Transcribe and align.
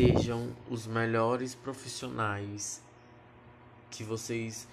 sejam 0.00 0.48
os 0.70 0.86
melhores 0.86 1.54
profissionais 1.54 2.82
que 3.90 4.02
vocês 4.02 4.66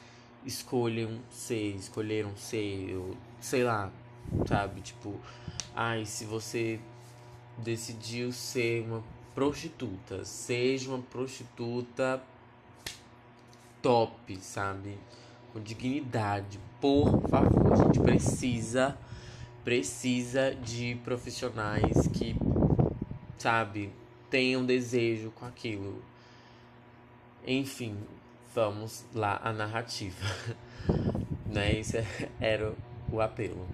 escolham 0.45 1.19
ser, 1.29 1.75
escolheram 1.75 2.33
ser, 2.37 2.89
eu, 2.89 3.13
sei 3.41 3.61
lá, 3.61 3.91
sabe? 4.47 4.79
Tipo, 4.79 5.19
ai, 5.75 6.05
se 6.05 6.23
você 6.23 6.79
decidiu 7.57 8.31
ser 8.31 8.85
uma 8.87 9.03
prostituta, 9.35 10.23
seja 10.23 10.89
uma 10.91 10.99
prostituta 10.99 12.23
top, 13.81 14.37
sabe? 14.37 14.97
Com 15.51 15.59
dignidade, 15.59 16.57
por 16.79 17.21
favor, 17.27 17.73
a 17.73 17.75
gente 17.75 17.99
precisa 17.99 18.97
precisa 19.65 20.55
de 20.55 20.95
profissionais 21.03 22.07
que, 22.13 22.33
sabe, 23.37 23.91
tenham 24.29 24.65
desejo 24.65 25.31
com 25.31 25.45
aquilo. 25.45 26.01
Enfim, 27.45 27.97
vamos 28.53 29.05
lá 29.13 29.39
a 29.43 29.53
narrativa. 29.53 30.25
né? 31.45 31.79
Isso 31.79 31.97
era 32.39 32.73
o 33.11 33.21
apelo. 33.21 33.67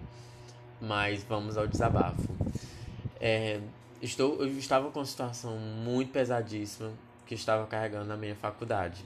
Mas 0.80 1.24
vamos 1.24 1.58
ao 1.58 1.68
desabafo. 1.68 2.28
É, 3.20 3.60
estou, 4.02 4.42
eu 4.42 4.58
estava 4.58 4.92
com 4.92 5.00
uma 5.00 5.06
situação 5.06 5.58
muito 5.58 6.12
pesadíssima 6.12 6.92
que 7.26 7.36
estava 7.36 7.66
carregando 7.66 8.06
na 8.06 8.18
minha 8.18 8.36
faculdade. 8.36 9.06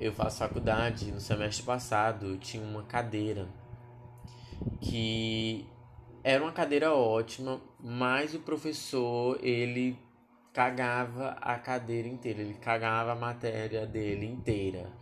Eu 0.00 0.12
faço 0.12 0.38
faculdade, 0.38 1.12
no 1.12 1.20
semestre 1.20 1.62
passado 1.62 2.26
eu 2.26 2.38
tinha 2.38 2.62
uma 2.62 2.82
cadeira 2.84 3.46
que 4.80 5.66
era 6.22 6.42
uma 6.42 6.52
cadeira 6.52 6.92
ótima, 6.92 7.60
mas 7.78 8.34
o 8.34 8.40
professor, 8.40 9.38
ele 9.42 9.96
cagava 10.52 11.30
a 11.40 11.58
cadeira 11.58 12.08
inteira, 12.08 12.40
ele 12.40 12.54
cagava 12.54 13.12
a 13.12 13.14
matéria 13.14 13.86
dele 13.86 14.26
inteira. 14.26 14.92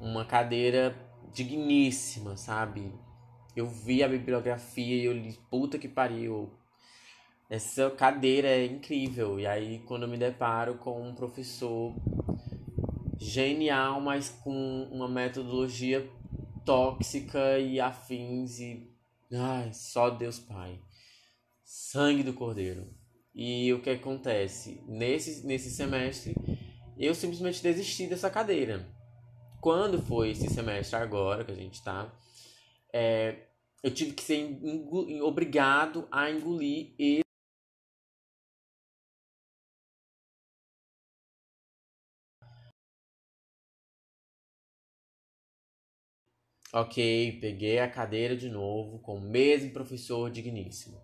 Uma 0.00 0.24
cadeira 0.24 0.94
digníssima, 1.32 2.36
sabe? 2.36 2.92
Eu 3.54 3.66
vi 3.66 4.02
a 4.02 4.08
bibliografia 4.08 4.96
e 4.96 5.04
eu 5.04 5.12
li, 5.12 5.38
puta 5.50 5.78
que 5.78 5.88
pariu. 5.88 6.50
Essa 7.50 7.90
cadeira 7.90 8.48
é 8.48 8.64
incrível. 8.64 9.38
E 9.38 9.46
aí, 9.46 9.80
quando 9.80 10.04
eu 10.04 10.08
me 10.08 10.16
deparo 10.16 10.76
com 10.76 11.06
um 11.06 11.14
professor 11.14 11.94
genial, 13.18 14.00
mas 14.00 14.30
com 14.42 14.88
uma 14.90 15.06
metodologia 15.06 16.08
tóxica 16.64 17.58
e 17.58 17.78
afins 17.78 18.58
e 18.58 18.91
ai, 19.32 19.72
só 19.72 20.10
Deus 20.10 20.38
Pai. 20.38 20.80
Sangue 21.64 22.22
do 22.22 22.32
Cordeiro. 22.32 22.94
E 23.34 23.72
o 23.72 23.80
que 23.80 23.90
acontece? 23.90 24.82
Nesse, 24.86 25.46
nesse 25.46 25.70
semestre, 25.70 26.34
eu 26.98 27.14
simplesmente 27.14 27.62
desisti 27.62 28.06
dessa 28.06 28.30
cadeira. 28.30 28.86
Quando 29.60 30.02
foi 30.02 30.30
esse 30.30 30.48
semestre 30.48 30.96
agora 30.96 31.44
que 31.44 31.52
a 31.52 31.56
gente 31.56 31.82
tá, 31.82 32.12
é, 32.92 33.46
eu 33.82 33.90
tive 33.90 34.12
que 34.12 34.22
ser 34.22 34.58
obrigado 35.22 36.06
a 36.10 36.30
engolir 36.30 36.94
esse 36.98 37.21
Ok, 46.74 47.36
peguei 47.38 47.80
a 47.80 47.88
cadeira 47.88 48.34
de 48.34 48.48
novo 48.48 48.98
com 49.00 49.16
o 49.16 49.20
mesmo 49.20 49.70
professor 49.72 50.30
digníssimo. 50.30 50.98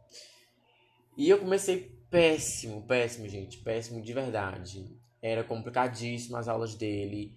E 1.14 1.28
eu 1.28 1.38
comecei 1.38 1.94
péssimo, 2.10 2.86
péssimo, 2.86 3.28
gente, 3.28 3.58
péssimo 3.58 4.00
de 4.00 4.14
verdade. 4.14 4.98
Era 5.20 5.44
complicadíssimo 5.44 6.38
as 6.38 6.48
aulas 6.48 6.74
dele. 6.74 7.36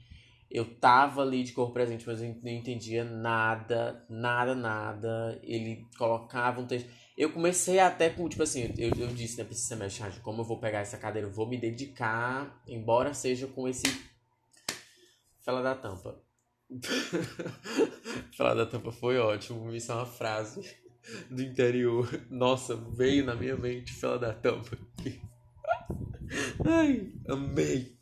Eu 0.50 0.64
tava 0.64 1.24
ali 1.24 1.44
de 1.44 1.52
corpo 1.52 1.74
presente, 1.74 2.08
mas 2.08 2.22
eu 2.22 2.34
não 2.42 2.52
entendia 2.52 3.04
nada, 3.04 4.06
nada, 4.10 4.56
nada. 4.56 5.38
Ele 5.44 5.86
colocava 5.98 6.62
um 6.62 6.68
texto. 6.68 6.90
Eu 7.18 7.34
comecei 7.34 7.80
até 7.80 8.10
com, 8.10 8.30
tipo 8.30 8.44
assim, 8.44 8.74
eu, 8.78 8.92
eu 8.98 9.08
disse 9.08 9.40
né, 9.40 9.44
pra 9.44 9.52
esse 9.52 9.68
semestre, 9.68 10.22
como 10.22 10.40
eu 10.40 10.46
vou 10.46 10.58
pegar 10.58 10.80
essa 10.80 10.98
cadeira, 10.98 11.28
eu 11.28 11.34
vou 11.34 11.50
me 11.50 11.58
dedicar, 11.58 12.64
embora 12.66 13.14
seja 13.14 13.46
com 13.46 13.68
esse. 13.68 13.84
Fala 15.42 15.62
da 15.62 15.76
tampa 15.76 16.31
Falar 18.38 18.54
da 18.54 18.66
tampa 18.66 18.92
foi 18.92 19.18
ótimo. 19.18 19.74
Isso 19.74 19.92
é 19.92 19.96
uma 19.96 20.06
frase 20.06 20.62
do 21.30 21.42
interior. 21.42 22.08
Nossa, 22.30 22.76
veio 22.76 23.26
na 23.26 23.36
minha 23.36 23.56
mente 23.56 23.94
falar 23.94 24.18
da 24.18 24.34
tampa. 24.34 24.78
Ai, 26.66 27.12
amei. 27.28 27.98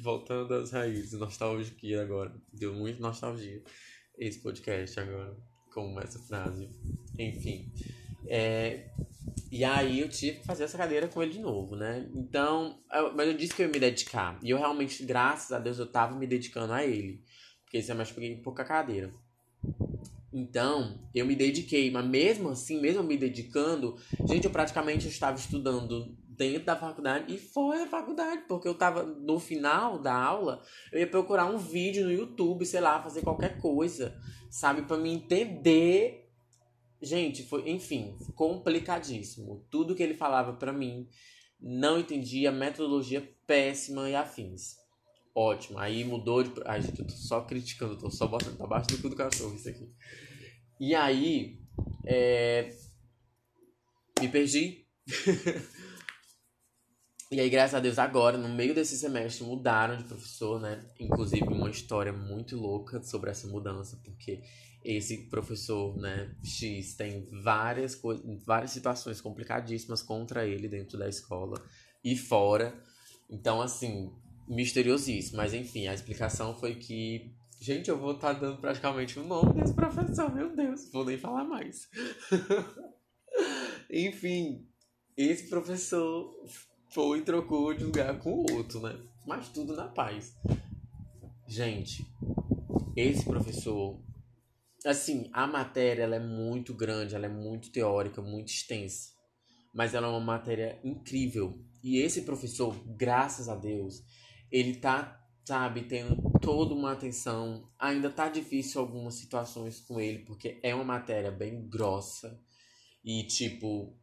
Voltando 0.00 0.54
às 0.54 0.70
raízes, 0.70 1.18
nostalgia 1.18 2.02
agora. 2.02 2.34
Deu 2.52 2.72
muito 2.72 3.00
nostalgia 3.00 3.62
esse 4.18 4.40
podcast 4.40 4.98
agora, 4.98 5.36
com 5.72 6.00
essa 6.00 6.18
frase. 6.18 6.70
Enfim. 7.18 7.70
É, 8.26 8.90
e 9.50 9.64
aí 9.64 10.00
eu 10.00 10.08
tive 10.08 10.38
que 10.38 10.46
fazer 10.46 10.64
essa 10.64 10.78
cadeira 10.78 11.08
com 11.08 11.22
ele 11.22 11.32
de 11.32 11.40
novo, 11.40 11.76
né? 11.76 12.08
Então, 12.14 12.78
eu, 12.90 13.14
mas 13.14 13.28
eu 13.28 13.34
disse 13.34 13.54
que 13.54 13.62
eu 13.62 13.66
ia 13.66 13.72
me 13.72 13.78
dedicar. 13.78 14.38
E 14.42 14.50
eu 14.50 14.58
realmente, 14.58 15.04
graças 15.04 15.52
a 15.52 15.58
Deus, 15.58 15.78
eu 15.78 15.86
tava 15.86 16.16
me 16.16 16.26
dedicando 16.26 16.72
a 16.72 16.84
ele. 16.84 17.22
Porque 17.72 17.82
semestre 17.82 18.14
eu 18.14 18.20
peguei 18.20 18.42
pouca 18.42 18.66
cadeira. 18.66 19.10
Então, 20.30 21.00
eu 21.14 21.24
me 21.24 21.34
dediquei, 21.34 21.90
mas 21.90 22.06
mesmo 22.06 22.50
assim, 22.50 22.78
mesmo 22.78 23.02
me 23.02 23.16
dedicando, 23.16 23.96
gente, 24.26 24.44
eu 24.44 24.50
praticamente 24.50 25.08
estava 25.08 25.38
estudando 25.38 26.14
dentro 26.28 26.66
da 26.66 26.76
faculdade 26.76 27.34
e 27.34 27.38
fora 27.38 27.78
da 27.78 27.86
faculdade, 27.86 28.42
porque 28.46 28.68
eu 28.68 28.74
tava 28.74 29.04
no 29.04 29.40
final 29.40 29.98
da 29.98 30.14
aula, 30.14 30.62
eu 30.92 31.00
ia 31.00 31.06
procurar 31.06 31.46
um 31.46 31.56
vídeo 31.56 32.04
no 32.04 32.12
YouTube, 32.12 32.66
sei 32.66 32.80
lá, 32.80 33.02
fazer 33.02 33.22
qualquer 33.22 33.58
coisa, 33.58 34.14
sabe, 34.50 34.82
para 34.82 34.98
me 34.98 35.10
entender. 35.10 36.30
Gente, 37.00 37.42
foi, 37.42 37.70
enfim, 37.70 38.18
complicadíssimo. 38.34 39.64
Tudo 39.70 39.94
que 39.94 40.02
ele 40.02 40.14
falava 40.14 40.52
para 40.52 40.74
mim, 40.74 41.08
não 41.58 41.98
entendia, 41.98 42.52
metodologia 42.52 43.26
péssima 43.46 44.10
e 44.10 44.14
afins. 44.14 44.81
Ótimo. 45.34 45.78
Aí 45.78 46.04
mudou 46.04 46.42
de. 46.42 46.52
Ai, 46.66 46.82
gente, 46.82 47.00
eu 47.00 47.06
tô 47.06 47.14
só 47.14 47.40
criticando, 47.42 47.96
tô 47.98 48.10
só 48.10 48.26
botando 48.26 48.56
pra 48.56 48.66
baixo 48.66 48.88
do 48.88 48.98
cu 48.98 49.08
do 49.08 49.16
cachorro 49.16 49.54
isso 49.54 49.68
aqui. 49.68 49.90
E 50.78 50.94
aí. 50.94 51.58
É... 52.04 52.74
Me 54.20 54.28
perdi. 54.28 54.86
e 57.30 57.40
aí, 57.40 57.48
graças 57.48 57.74
a 57.74 57.80
Deus, 57.80 57.98
agora, 57.98 58.36
no 58.36 58.48
meio 58.48 58.74
desse 58.74 58.96
semestre, 58.96 59.44
mudaram 59.44 59.96
de 59.96 60.04
professor, 60.04 60.60
né? 60.60 60.84
Inclusive, 61.00 61.44
uma 61.44 61.70
história 61.70 62.12
muito 62.12 62.56
louca 62.56 63.02
sobre 63.02 63.30
essa 63.30 63.48
mudança, 63.48 63.98
porque 64.04 64.42
esse 64.84 65.28
professor, 65.28 65.96
né, 65.96 66.34
X, 66.44 66.94
tem 66.94 67.28
várias 67.42 67.94
coisas, 67.94 68.24
várias 68.44 68.72
situações 68.72 69.20
complicadíssimas 69.20 70.02
contra 70.02 70.46
ele 70.46 70.68
dentro 70.68 70.98
da 70.98 71.08
escola 71.08 71.60
e 72.04 72.16
fora. 72.16 72.74
Então, 73.30 73.62
assim, 73.62 74.12
misteriosíssimo. 74.48 75.36
Mas 75.36 75.54
enfim, 75.54 75.86
a 75.86 75.94
explicação 75.94 76.54
foi 76.54 76.74
que. 76.74 77.34
Gente, 77.60 77.88
eu 77.88 77.98
vou 77.98 78.12
estar 78.12 78.34
tá 78.34 78.40
dando 78.40 78.60
praticamente 78.60 79.18
o 79.18 79.24
nome 79.24 79.54
desse 79.54 79.72
professor, 79.72 80.34
meu 80.34 80.54
Deus, 80.54 80.90
vou 80.90 81.04
nem 81.04 81.16
falar 81.16 81.44
mais. 81.44 81.88
enfim, 83.88 84.66
esse 85.16 85.48
professor 85.48 86.34
foi 86.90 87.20
e 87.20 87.22
trocou 87.22 87.72
de 87.72 87.84
lugar 87.84 88.18
com 88.18 88.32
o 88.32 88.52
outro, 88.52 88.80
né? 88.80 88.98
Mas 89.26 89.48
tudo 89.48 89.76
na 89.76 89.86
paz. 89.86 90.34
Gente, 91.46 92.04
esse 92.96 93.24
professor. 93.24 94.00
Assim, 94.84 95.30
a 95.32 95.46
matéria 95.46 96.02
ela 96.02 96.16
é 96.16 96.20
muito 96.20 96.74
grande, 96.74 97.14
ela 97.14 97.26
é 97.26 97.28
muito 97.28 97.70
teórica, 97.70 98.20
muito 98.20 98.48
extensa. 98.48 99.10
Mas 99.72 99.94
ela 99.94 100.08
é 100.08 100.10
uma 100.10 100.20
matéria 100.20 100.80
incrível. 100.82 101.58
E 101.82 101.98
esse 101.98 102.22
professor, 102.22 102.76
graças 102.96 103.48
a 103.48 103.54
Deus, 103.54 104.02
ele 104.52 104.76
tá, 104.76 105.18
sabe, 105.44 105.82
tendo 105.84 106.14
toda 106.38 106.74
uma 106.74 106.92
atenção. 106.92 107.68
Ainda 107.78 108.10
tá 108.10 108.28
difícil 108.28 108.80
algumas 108.80 109.14
situações 109.14 109.80
com 109.80 109.98
ele, 109.98 110.18
porque 110.20 110.60
é 110.62 110.74
uma 110.74 110.84
matéria 110.84 111.30
bem 111.30 111.66
grossa. 111.68 112.38
E, 113.02 113.24
tipo, 113.24 113.96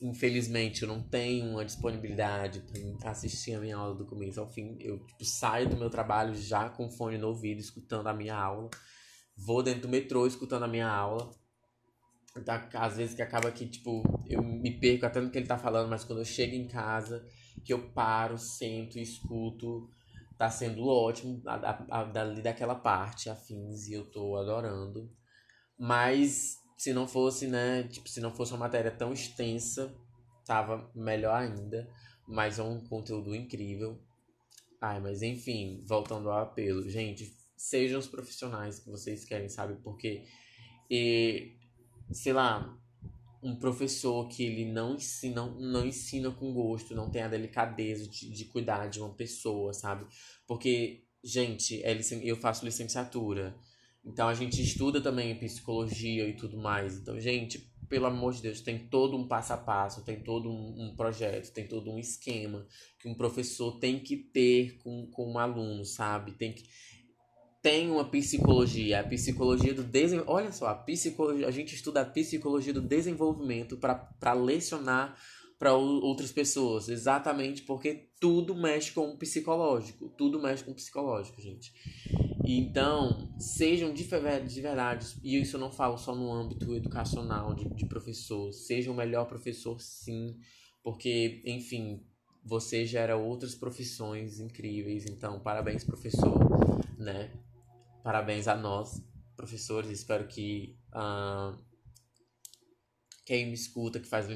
infelizmente 0.00 0.82
eu 0.82 0.88
não 0.88 1.02
tenho 1.02 1.46
uma 1.46 1.64
disponibilidade 1.64 2.62
para 2.98 3.10
assistir 3.10 3.54
a 3.54 3.60
minha 3.60 3.76
aula 3.76 3.94
do 3.94 4.04
começo 4.04 4.38
ao 4.38 4.50
fim. 4.50 4.76
Eu, 4.80 4.98
tipo, 5.06 5.24
saio 5.24 5.68
do 5.68 5.76
meu 5.76 5.88
trabalho 5.88 6.34
já 6.34 6.68
com 6.68 6.90
fone 6.90 7.16
no 7.16 7.28
ouvido, 7.28 7.58
escutando 7.58 8.06
a 8.06 8.14
minha 8.14 8.36
aula. 8.36 8.68
Vou 9.34 9.62
dentro 9.62 9.82
do 9.82 9.88
metrô 9.88 10.26
escutando 10.26 10.64
a 10.64 10.68
minha 10.68 10.88
aula. 10.88 11.30
Tá, 12.44 12.68
às 12.74 12.96
vezes 12.96 13.14
que 13.14 13.22
acaba 13.22 13.50
que, 13.50 13.66
tipo, 13.66 14.02
eu 14.28 14.42
me 14.42 14.78
perco 14.78 15.06
até 15.06 15.20
no 15.20 15.30
que 15.30 15.38
ele 15.38 15.48
tá 15.48 15.58
falando, 15.58 15.88
mas 15.88 16.04
quando 16.04 16.20
eu 16.20 16.24
chego 16.24 16.54
em 16.54 16.68
casa 16.68 17.26
que 17.64 17.72
eu 17.72 17.90
paro, 17.90 18.38
sento 18.38 18.98
e 18.98 19.02
escuto. 19.02 19.88
Tá 20.38 20.50
sendo 20.50 20.86
ótimo 20.86 21.42
a, 21.46 22.04
dali 22.04 22.40
daquela 22.40 22.74
parte, 22.74 23.28
afins, 23.28 23.88
e 23.88 23.92
eu 23.92 24.10
tô 24.10 24.36
adorando. 24.36 25.10
Mas 25.78 26.58
se 26.78 26.94
não 26.94 27.06
fosse, 27.06 27.46
né, 27.46 27.82
tipo, 27.84 28.08
se 28.08 28.20
não 28.20 28.30
fosse 28.34 28.52
uma 28.52 28.60
matéria 28.60 28.90
tão 28.90 29.12
extensa, 29.12 29.94
tava 30.46 30.90
melhor 30.94 31.34
ainda. 31.34 31.88
mas 32.26 32.58
é 32.58 32.62
um 32.62 32.80
conteúdo 32.80 33.34
incrível. 33.34 34.00
Ai, 34.80 34.98
mas 35.00 35.20
enfim, 35.20 35.84
voltando 35.86 36.30
ao 36.30 36.38
apelo, 36.40 36.88
gente, 36.88 37.36
sejam 37.56 37.98
os 38.00 38.06
profissionais 38.06 38.78
que 38.78 38.88
vocês 38.88 39.24
querem, 39.26 39.48
sabe? 39.48 39.74
Porque, 39.82 40.24
e, 40.90 41.54
sei 42.12 42.32
lá, 42.32 42.79
um 43.42 43.56
professor 43.56 44.28
que 44.28 44.42
ele 44.42 44.64
não 44.64 44.94
ensina, 44.94 45.46
não 45.46 45.86
ensina 45.86 46.30
com 46.30 46.52
gosto, 46.52 46.94
não 46.94 47.10
tem 47.10 47.22
a 47.22 47.28
delicadeza 47.28 48.06
de, 48.08 48.30
de 48.30 48.44
cuidar 48.46 48.88
de 48.88 49.00
uma 49.00 49.14
pessoa, 49.14 49.72
sabe? 49.72 50.06
Porque, 50.46 51.04
gente, 51.24 51.82
é, 51.82 51.98
eu 52.22 52.36
faço 52.36 52.64
licenciatura, 52.64 53.56
então 54.04 54.28
a 54.28 54.34
gente 54.34 54.62
estuda 54.62 55.00
também 55.00 55.38
psicologia 55.38 56.28
e 56.28 56.34
tudo 56.34 56.58
mais. 56.58 56.98
Então, 56.98 57.18
gente, 57.18 57.70
pelo 57.88 58.06
amor 58.06 58.32
de 58.34 58.42
Deus, 58.42 58.60
tem 58.60 58.78
todo 58.78 59.16
um 59.16 59.26
passo 59.26 59.52
a 59.52 59.56
passo, 59.56 60.04
tem 60.04 60.20
todo 60.20 60.48
um, 60.48 60.84
um 60.84 60.94
projeto, 60.94 61.52
tem 61.52 61.66
todo 61.66 61.90
um 61.90 61.98
esquema 61.98 62.66
que 62.98 63.08
um 63.08 63.14
professor 63.14 63.78
tem 63.78 63.98
que 63.98 64.16
ter 64.16 64.78
com, 64.78 65.06
com 65.10 65.32
um 65.32 65.38
aluno, 65.38 65.84
sabe? 65.84 66.32
Tem 66.32 66.52
que 66.52 66.64
tem 67.62 67.90
uma 67.90 68.04
psicologia, 68.04 69.00
a 69.00 69.04
psicologia 69.04 69.74
do 69.74 69.82
desenvolvimento. 69.82 70.34
Olha 70.34 70.52
só, 70.52 70.68
a 70.68 70.74
psicologia, 70.74 71.46
a 71.46 71.50
gente 71.50 71.74
estuda 71.74 72.00
a 72.00 72.04
psicologia 72.04 72.72
do 72.72 72.80
desenvolvimento 72.80 73.76
para 73.76 74.32
lecionar 74.32 75.16
para 75.58 75.74
outras 75.74 76.32
pessoas, 76.32 76.88
exatamente 76.88 77.62
porque 77.64 78.08
tudo 78.18 78.54
mexe 78.54 78.92
com 78.92 79.10
o 79.10 79.18
psicológico, 79.18 80.08
tudo 80.16 80.40
mexe 80.40 80.64
com 80.64 80.70
o 80.70 80.74
psicológico, 80.74 81.38
gente. 81.38 81.70
Então, 82.42 83.30
sejam 83.38 83.92
de, 83.92 84.04
de 84.04 84.60
verdade, 84.62 85.06
e 85.22 85.38
isso 85.38 85.56
eu 85.56 85.60
não 85.60 85.70
falo 85.70 85.98
só 85.98 86.14
no 86.14 86.32
âmbito 86.32 86.74
educacional 86.74 87.54
de, 87.54 87.68
de 87.74 87.84
professor, 87.84 88.50
seja 88.54 88.90
o 88.90 88.94
melhor 88.94 89.26
professor 89.26 89.78
sim, 89.78 90.34
porque, 90.82 91.42
enfim, 91.44 92.06
você 92.42 92.86
gera 92.86 93.18
outras 93.18 93.54
profissões 93.54 94.40
incríveis, 94.40 95.04
então 95.04 95.40
parabéns 95.40 95.84
professor, 95.84 96.38
né? 96.98 97.30
Parabéns 98.02 98.48
a 98.48 98.54
nós, 98.56 99.02
professores. 99.36 99.90
Espero 99.90 100.26
que 100.26 100.78
uh, 100.94 101.58
quem 103.24 103.46
me 103.46 103.54
escuta, 103.54 104.00
que 104.00 104.08
faz 104.08 104.26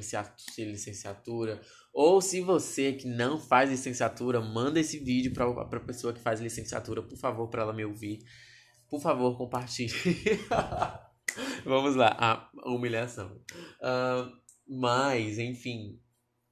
licenciatura, 0.58 1.60
ou 1.92 2.20
se 2.20 2.40
você 2.40 2.92
que 2.92 3.06
não 3.06 3.38
faz 3.38 3.70
licenciatura, 3.70 4.40
manda 4.40 4.80
esse 4.80 4.98
vídeo 4.98 5.32
para 5.32 5.48
a 5.48 5.80
pessoa 5.80 6.12
que 6.12 6.20
faz 6.20 6.40
licenciatura, 6.40 7.02
por 7.02 7.16
favor, 7.16 7.48
para 7.48 7.62
ela 7.62 7.72
me 7.72 7.84
ouvir. 7.84 8.18
Por 8.88 9.00
favor, 9.00 9.36
compartilhe. 9.36 9.92
Vamos 11.64 11.96
lá, 11.96 12.16
a 12.18 12.50
humilhação. 12.70 13.40
Uh, 13.80 14.30
mas, 14.66 15.38
enfim, 15.38 16.00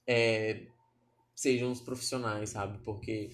é, 0.06 0.66
sejam 1.34 1.70
os 1.70 1.80
profissionais, 1.80 2.50
sabe? 2.50 2.78
Porque 2.84 3.30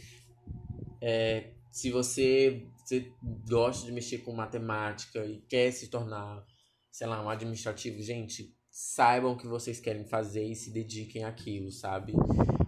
é, 1.03 1.55
se 1.71 1.91
você, 1.91 2.67
você 2.85 3.13
gosta 3.49 3.87
de 3.87 3.93
mexer 3.93 4.19
com 4.19 4.33
matemática 4.33 5.25
e 5.25 5.41
quer 5.43 5.71
se 5.71 5.89
tornar, 5.89 6.45
sei 6.91 7.07
lá, 7.07 7.23
um 7.25 7.29
administrativo, 7.29 8.03
gente, 8.03 8.55
saibam 8.71 9.33
o 9.33 9.37
que 9.37 9.47
vocês 9.47 9.81
querem 9.81 10.05
fazer 10.05 10.45
e 10.45 10.55
se 10.55 10.71
dediquem 10.71 11.25
àquilo, 11.25 11.71
sabe? 11.71 12.15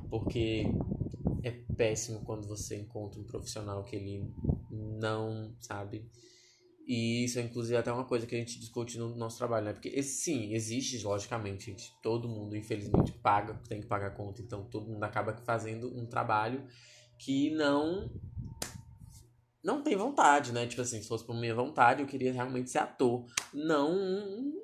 Porque 0.09 0.65
é 1.43 1.51
péssimo 1.51 2.25
quando 2.25 2.47
você 2.47 2.77
encontra 2.77 3.21
um 3.21 3.25
profissional 3.25 3.85
que 3.85 3.97
ele 3.97 4.33
não, 4.71 5.55
sabe? 5.61 6.11
E 6.87 7.25
isso 7.25 7.39
é 7.39 7.43
inclusive 7.43 7.77
até 7.77 7.93
uma 7.93 8.05
coisa 8.05 8.27
que 8.27 8.35
a 8.35 8.39
gente 8.39 8.59
discute 8.59 8.99
no 8.99 9.15
nosso 9.15 9.39
trabalho, 9.39 9.67
né? 9.67 9.73
Porque 9.73 10.03
sim, 10.03 10.53
existe, 10.53 11.01
logicamente, 11.05 11.67
gente. 11.67 11.93
Todo 12.03 12.29
mundo, 12.29 12.57
infelizmente, 12.57 13.13
paga, 13.13 13.55
tem 13.69 13.81
que 13.81 13.87
pagar 13.87 14.11
conta. 14.11 14.43
Então 14.43 14.65
todo 14.65 14.91
mundo 14.91 15.05
acaba 15.05 15.37
fazendo 15.45 15.97
um 15.97 16.05
trabalho 16.07 16.67
que 17.17 17.51
não 17.51 18.11
não 19.63 19.83
tem 19.83 19.97
vontade, 19.97 20.53
né? 20.53 20.67
Tipo 20.67 20.83
assim, 20.83 21.03
se 21.03 21.09
fosse 21.09 21.25
por 21.25 21.35
minha 21.35 21.55
vontade, 21.55 22.03
eu 22.03 22.07
queria 22.07 22.33
realmente 22.33 22.71
ser 22.71 22.79
ator, 22.79 23.27
não 23.53 23.93
um, 23.93 24.55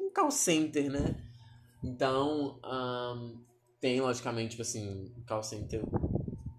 um 0.00 0.10
call 0.10 0.30
center, 0.30 0.90
né? 0.90 1.16
Então, 1.82 2.60
um, 2.64 3.44
tem 3.80 4.00
logicamente, 4.00 4.50
tipo 4.50 4.62
assim, 4.62 5.12
call 5.26 5.42
center 5.42 5.82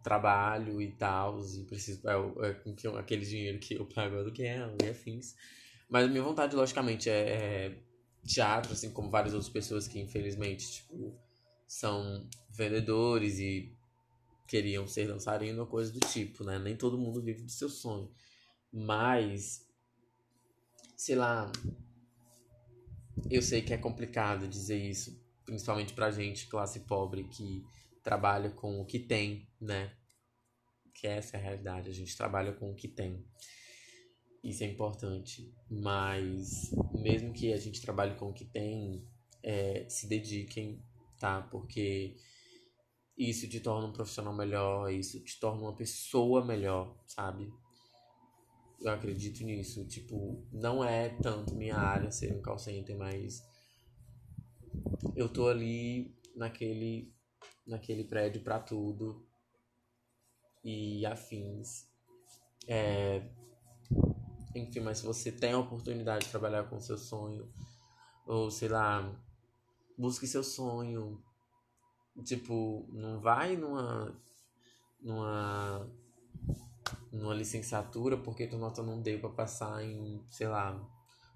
trabalho 0.03 0.81
e 0.81 0.91
tal, 0.93 1.41
e 1.41 1.65
preciso 1.65 2.01
é, 2.07 2.13
é, 2.47 2.97
aquele 2.97 3.25
dinheiro 3.25 3.59
que 3.59 3.75
eu 3.75 3.85
pago 3.85 4.15
aluguel 4.15 4.77
e 4.81 4.87
afins. 4.87 5.35
Mas 5.89 6.05
a 6.05 6.07
minha 6.07 6.23
vontade, 6.23 6.55
logicamente, 6.55 7.09
é, 7.09 7.29
é 7.29 7.77
teatro, 8.25 8.71
assim 8.71 8.91
como 8.91 9.09
várias 9.09 9.33
outras 9.33 9.51
pessoas 9.51 9.87
que 9.87 9.99
infelizmente, 9.99 10.71
tipo, 10.71 11.13
são 11.67 12.27
vendedores 12.49 13.39
e 13.39 13.76
queriam 14.47 14.87
ser 14.87 15.07
dançarino 15.07 15.61
ou 15.61 15.67
coisa 15.67 15.91
do 15.91 15.99
tipo, 15.99 16.43
né? 16.43 16.57
Nem 16.57 16.75
todo 16.75 16.97
mundo 16.97 17.21
vive 17.21 17.43
do 17.43 17.51
seu 17.51 17.69
sonho. 17.69 18.09
Mas, 18.71 19.67
sei 20.95 21.15
lá, 21.15 21.51
eu 23.29 23.41
sei 23.41 23.61
que 23.61 23.73
é 23.73 23.77
complicado 23.77 24.47
dizer 24.47 24.77
isso, 24.77 25.21
principalmente 25.45 25.93
pra 25.93 26.11
gente, 26.11 26.47
classe 26.47 26.81
pobre, 26.81 27.25
que 27.25 27.63
trabalha 28.03 28.49
com 28.49 28.79
o 28.79 28.85
que 28.85 28.99
tem, 28.99 29.47
né? 29.59 29.91
Que 30.93 31.07
essa 31.07 31.35
é 31.35 31.39
a 31.39 31.43
realidade, 31.43 31.89
a 31.89 31.93
gente 31.93 32.15
trabalha 32.15 32.53
com 32.53 32.71
o 32.71 32.75
que 32.75 32.87
tem. 32.87 33.25
Isso 34.43 34.63
é 34.63 34.67
importante. 34.67 35.53
Mas, 35.69 36.71
mesmo 36.93 37.33
que 37.33 37.51
a 37.51 37.57
gente 37.57 37.81
trabalhe 37.81 38.15
com 38.15 38.29
o 38.29 38.33
que 38.33 38.45
tem, 38.45 39.05
é, 39.43 39.85
se 39.89 40.07
dediquem, 40.07 40.81
tá? 41.19 41.41
Porque 41.41 42.15
isso 43.17 43.49
te 43.49 43.59
torna 43.59 43.87
um 43.87 43.91
profissional 43.91 44.33
melhor, 44.33 44.91
isso 44.91 45.19
te 45.19 45.39
torna 45.39 45.63
uma 45.63 45.75
pessoa 45.75 46.45
melhor, 46.45 46.95
sabe? 47.07 47.51
Eu 48.79 48.91
acredito 48.91 49.43
nisso. 49.43 49.85
Tipo, 49.87 50.45
não 50.51 50.83
é 50.83 51.09
tanto 51.09 51.55
minha 51.55 51.77
área 51.77 52.11
ser 52.11 52.33
um 52.33 52.41
call 52.41 52.59
center, 52.59 52.95
mas 52.95 53.43
eu 55.15 55.27
tô 55.27 55.47
ali 55.47 56.15
naquele, 56.35 57.11
naquele 57.65 58.03
prédio 58.03 58.43
para 58.43 58.59
tudo 58.59 59.25
e 60.63 61.03
afins. 61.05 61.87
É, 62.67 63.27
enfim, 64.55 64.81
mas 64.81 64.99
se 64.99 65.05
você 65.05 65.31
tem 65.31 65.53
a 65.53 65.59
oportunidade 65.59 66.25
de 66.25 66.31
trabalhar 66.31 66.69
com 66.69 66.79
seu 66.79 66.97
sonho, 66.97 67.51
ou 68.27 68.51
sei 68.51 68.67
lá, 68.67 69.11
busque 69.97 70.27
seu 70.27 70.43
sonho, 70.43 71.23
Tipo, 72.23 72.87
não 72.91 73.19
vai 73.19 73.55
numa. 73.55 74.13
numa. 75.01 75.89
numa 77.11 77.33
licenciatura 77.33 78.17
porque 78.17 78.47
tua 78.47 78.59
nota 78.59 78.81
não 78.83 79.01
deu 79.01 79.19
para 79.19 79.29
passar 79.29 79.83
em, 79.83 80.23
sei 80.29 80.47
lá. 80.47 80.79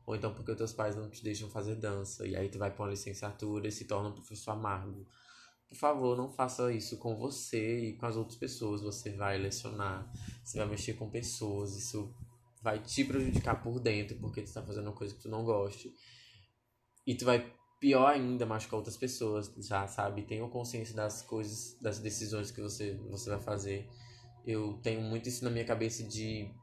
Ou 0.06 0.16
então 0.16 0.34
porque 0.34 0.56
teus 0.56 0.74
pais 0.74 0.96
não 0.96 1.10
te 1.10 1.24
deixam 1.24 1.50
fazer 1.50 1.76
dança. 1.76 2.26
E 2.28 2.36
aí 2.36 2.50
tu 2.50 2.58
vai 2.58 2.72
pra 2.72 2.84
uma 2.84 2.92
licenciatura 2.92 3.68
e 3.68 3.72
se 3.72 3.86
torna 3.86 4.10
um 4.10 4.14
professor 4.14 4.52
amargo. 4.52 5.08
Por 5.70 5.78
favor, 5.78 6.18
não 6.18 6.30
faça 6.30 6.74
isso 6.74 6.98
com 6.98 7.16
você 7.16 7.80
e 7.80 7.94
com 7.98 8.06
as 8.06 8.18
outras 8.18 8.38
pessoas. 8.38 8.82
Você 8.82 9.12
vai 9.16 9.38
lecionar, 9.38 10.12
você 10.44 10.58
vai 10.58 10.68
mexer 10.68 10.96
com 10.96 11.10
pessoas, 11.10 11.78
isso 11.78 12.14
vai 12.62 12.80
te 12.80 13.06
prejudicar 13.06 13.62
por 13.64 13.80
dentro 13.80 14.18
porque 14.18 14.42
tu 14.42 14.54
tá 14.54 14.62
fazendo 14.62 14.88
uma 14.88 14.96
coisa 14.96 15.16
que 15.16 15.22
tu 15.22 15.30
não 15.30 15.46
goste. 15.46 15.94
E 17.06 17.16
tu 17.16 17.26
vai 17.26 17.52
pior 17.82 18.06
ainda 18.06 18.46
machucar 18.46 18.78
outras 18.78 18.96
pessoas, 18.96 19.52
já 19.58 19.88
sabe? 19.88 20.22
Tenham 20.22 20.48
consciência 20.48 20.96
das 20.96 21.24
coisas, 21.24 21.76
das 21.82 21.98
decisões 21.98 22.52
que 22.52 22.62
você, 22.62 22.94
você 23.10 23.32
vai 23.32 23.40
fazer. 23.40 23.90
Eu 24.46 24.80
tenho 24.84 25.02
muito 25.02 25.28
isso 25.28 25.44
na 25.44 25.50
minha 25.50 25.66
cabeça 25.66 26.04
de 26.04 26.54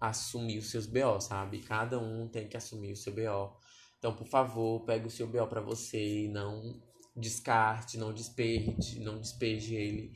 assumir 0.00 0.58
os 0.58 0.70
seus 0.70 0.86
BO, 0.86 1.20
sabe? 1.20 1.58
Cada 1.58 1.98
um 1.98 2.28
tem 2.28 2.48
que 2.48 2.56
assumir 2.56 2.92
o 2.92 2.96
seu 2.96 3.12
BO. 3.12 3.56
Então, 3.98 4.14
por 4.14 4.26
favor, 4.26 4.84
pegue 4.84 5.06
o 5.06 5.10
seu 5.10 5.26
BO 5.26 5.46
para 5.48 5.60
você 5.60 6.24
e 6.24 6.28
não 6.28 6.80
descarte, 7.16 7.98
não 7.98 8.12
despeje, 8.12 9.00
não 9.00 9.20
despeje 9.20 9.74
ele 9.74 10.12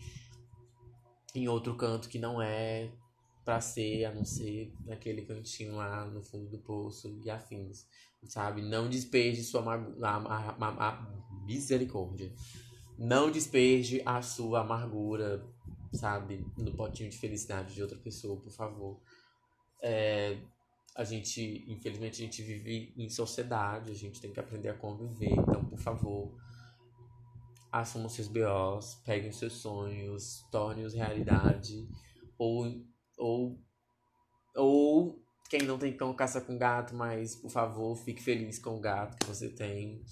em 1.34 1.48
outro 1.48 1.76
canto 1.76 2.08
que 2.08 2.18
não 2.18 2.40
é 2.40 2.90
ser, 3.60 4.04
a 4.04 4.14
não 4.14 4.24
ser 4.24 4.72
naquele 4.84 5.22
cantinho 5.22 5.76
lá 5.76 6.04
no 6.06 6.22
fundo 6.22 6.48
do 6.48 6.58
poço 6.58 7.20
e 7.24 7.30
afins 7.30 7.86
sabe? 8.28 8.62
Não 8.62 8.88
despeje 8.88 9.42
sua 9.42 9.60
amargura. 9.60 11.06
Misericórdia. 11.44 12.32
Não 12.98 13.30
despeje 13.30 14.02
a 14.04 14.22
sua 14.22 14.60
amargura, 14.60 15.44
sabe? 15.92 16.44
No 16.56 16.72
potinho 16.72 17.10
de 17.10 17.18
felicidade 17.18 17.74
de 17.74 17.82
outra 17.82 17.98
pessoa, 17.98 18.40
por 18.40 18.50
favor. 18.50 19.00
É, 19.82 20.38
a 20.94 21.04
gente, 21.04 21.64
infelizmente, 21.68 22.22
a 22.22 22.24
gente 22.24 22.42
vive 22.42 22.94
em 22.96 23.08
sociedade, 23.08 23.90
a 23.90 23.94
gente 23.94 24.20
tem 24.20 24.32
que 24.32 24.40
aprender 24.40 24.70
a 24.70 24.74
conviver. 24.74 25.30
Então, 25.30 25.64
por 25.64 25.78
favor, 25.78 26.34
assumam 27.70 28.08
seus 28.08 28.28
BOs, 28.28 28.94
peguem 29.04 29.30
seus 29.30 29.54
sonhos, 29.54 30.44
tornem-os 30.50 30.94
realidade. 30.94 31.86
Ou, 32.38 32.82
ou, 33.16 33.58
ou 34.54 35.22
quem 35.48 35.62
não 35.62 35.78
tem 35.78 35.96
cão 35.96 36.14
caça 36.14 36.40
com 36.40 36.58
gato, 36.58 36.94
mas 36.94 37.36
por 37.36 37.50
favor, 37.50 37.96
fique 37.96 38.22
feliz 38.22 38.58
com 38.58 38.76
o 38.76 38.80
gato 38.80 39.16
que 39.16 39.26
você 39.26 39.48
tem. 39.48 40.02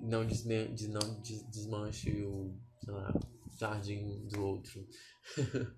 não, 0.00 0.26
desme, 0.26 0.68
de, 0.68 0.88
não 0.88 1.20
des, 1.20 1.42
desmanche 1.50 2.24
o 2.24 2.54
lá, 2.86 3.12
jardim 3.56 4.26
do 4.28 4.44
outro. 4.44 4.86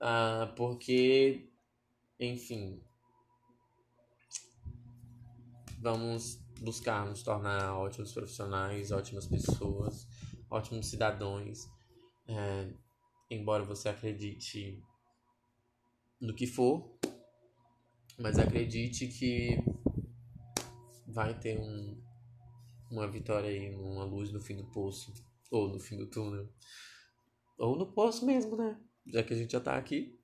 ah, 0.00 0.52
porque, 0.56 1.50
enfim, 2.18 2.80
vamos 5.80 6.36
buscar 6.60 7.06
nos 7.06 7.22
tornar 7.22 7.74
ótimos 7.74 8.12
profissionais, 8.12 8.92
ótimas 8.92 9.26
pessoas, 9.26 10.06
ótimos 10.50 10.86
cidadãos. 10.86 11.68
É, 12.28 12.72
embora 13.30 13.64
você 13.64 13.88
acredite 13.88 14.80
no 16.20 16.34
que 16.34 16.46
for, 16.46 16.98
mas 18.18 18.38
acredite 18.38 19.08
que 19.08 19.56
vai 21.06 21.38
ter 21.38 21.58
um, 21.58 21.98
uma 22.90 23.08
vitória 23.08 23.48
aí, 23.48 23.74
uma 23.74 24.04
luz 24.04 24.30
no 24.30 24.40
fim 24.40 24.56
do 24.56 24.64
poço, 24.70 25.12
ou 25.50 25.68
no 25.68 25.80
fim 25.80 25.96
do 25.96 26.06
túnel, 26.06 26.48
ou 27.58 27.76
no 27.76 27.92
poço 27.92 28.26
mesmo, 28.26 28.56
né? 28.56 28.78
Já 29.06 29.22
que 29.22 29.32
a 29.32 29.36
gente 29.36 29.52
já 29.52 29.60
tá 29.60 29.76
aqui. 29.76 30.18